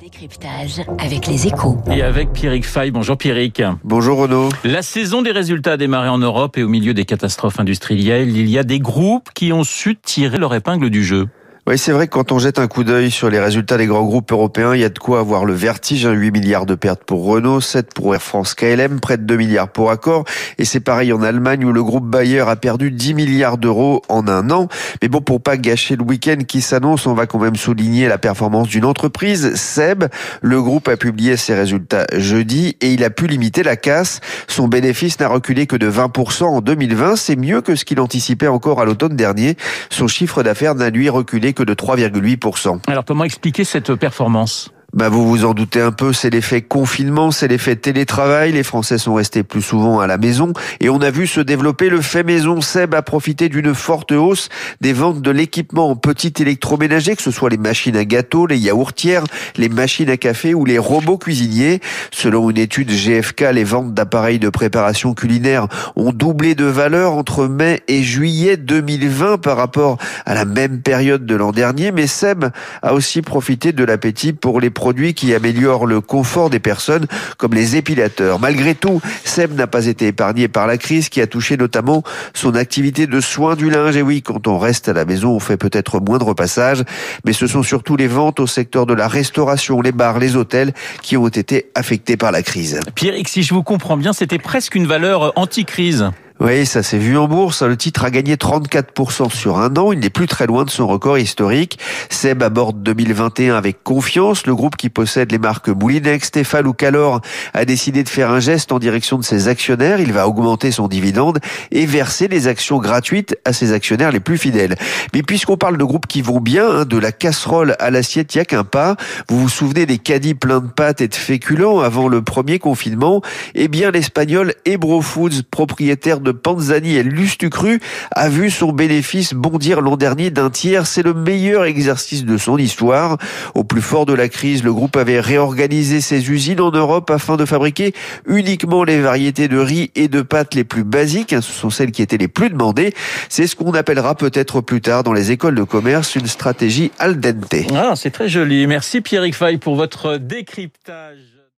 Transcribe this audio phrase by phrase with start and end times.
[0.00, 1.76] Décryptage avec les échos.
[1.90, 2.92] Et avec Pierrick Fay.
[2.92, 3.62] Bonjour Pierrick.
[3.82, 4.48] Bonjour Renaud.
[4.62, 8.48] La saison des résultats a démarré en Europe et au milieu des catastrophes industrielles, il
[8.48, 11.26] y a des groupes qui ont su tirer leur épingle du jeu.
[11.68, 14.06] Oui, c'est vrai que quand on jette un coup d'œil sur les résultats des grands
[14.06, 16.08] groupes européens, il y a de quoi avoir le vertige.
[16.10, 19.68] 8 milliards de pertes pour Renault, 7 pour Air France KLM, près de 2 milliards
[19.68, 20.24] pour Accor.
[20.56, 24.28] Et c'est pareil en Allemagne où le groupe Bayer a perdu 10 milliards d'euros en
[24.28, 24.68] un an.
[25.02, 28.16] Mais bon, pour pas gâcher le week-end qui s'annonce, on va quand même souligner la
[28.16, 30.04] performance d'une entreprise, Seb.
[30.40, 34.20] Le groupe a publié ses résultats jeudi et il a pu limiter la casse.
[34.46, 37.16] Son bénéfice n'a reculé que de 20% en 2020.
[37.16, 39.58] C'est mieux que ce qu'il anticipait encore à l'automne dernier.
[39.90, 42.80] Son chiffre d'affaires n'a lui reculé que de 3,8%.
[42.86, 44.70] Alors comment expliquer cette performance?
[44.94, 48.52] Bah vous vous en doutez un peu, c'est l'effet confinement, c'est l'effet télétravail.
[48.52, 51.90] Les Français sont restés plus souvent à la maison et on a vu se développer
[51.90, 52.62] le fait maison.
[52.62, 54.48] Seb a profité d'une forte hausse
[54.80, 58.56] des ventes de l'équipement en petit électroménager, que ce soit les machines à gâteaux, les
[58.56, 59.24] yaourtières,
[59.58, 61.80] les machines à café ou les robots cuisiniers.
[62.10, 67.46] Selon une étude GFK, les ventes d'appareils de préparation culinaire ont doublé de valeur entre
[67.46, 71.92] mai et juillet 2020 par rapport à la même période de l'an dernier.
[71.92, 72.46] Mais Seb
[72.80, 77.52] a aussi profité de l'appétit pour les produits qui améliorent le confort des personnes, comme
[77.52, 78.38] les épilateurs.
[78.38, 82.54] Malgré tout, Seb n'a pas été épargné par la crise qui a touché notamment son
[82.54, 83.96] activité de soins du linge.
[83.96, 86.84] Et oui, quand on reste à la maison, on fait peut-être moins de repassage,
[87.24, 90.72] mais ce sont surtout les ventes au secteur de la restauration, les bars, les hôtels
[91.02, 92.78] qui ont été affectés par la crise.
[92.94, 96.12] Pierre, si je vous comprends bien, c'était presque une valeur anti-crise.
[96.40, 97.62] Oui, ça s'est vu en bourse.
[97.62, 99.90] Le titre a gagné 34% sur un an.
[99.90, 101.80] Il n'est plus très loin de son record historique.
[102.10, 104.46] Seb aborde 2021 avec confiance.
[104.46, 107.22] Le groupe qui possède les marques Moulinex, Stéphane ou Calor
[107.54, 109.98] a décidé de faire un geste en direction de ses actionnaires.
[109.98, 111.40] Il va augmenter son dividende
[111.72, 114.76] et verser des actions gratuites à ses actionnaires les plus fidèles.
[115.14, 118.38] Mais puisqu'on parle de groupes qui vont bien, hein, de la casserole à l'assiette, il
[118.38, 118.94] n'y a qu'un pas.
[119.28, 123.22] Vous vous souvenez des caddies pleins de pâtes et de féculents avant le premier confinement?
[123.56, 127.80] Eh bien, l'espagnol Ebro Foods, propriétaire de Panzani et Lustucru
[128.10, 130.86] a vu son bénéfice bondir l'an dernier d'un tiers.
[130.86, 133.18] C'est le meilleur exercice de son histoire.
[133.54, 137.36] Au plus fort de la crise, le groupe avait réorganisé ses usines en Europe afin
[137.36, 137.94] de fabriquer
[138.26, 141.30] uniquement les variétés de riz et de pâtes les plus basiques.
[141.30, 142.94] Ce sont celles qui étaient les plus demandées.
[143.28, 147.20] C'est ce qu'on appellera peut-être plus tard dans les écoles de commerce une stratégie al
[147.20, 147.54] dente.
[147.74, 148.66] Ah, c'est très joli.
[148.66, 151.37] Merci Pierrick Fay pour votre décryptage.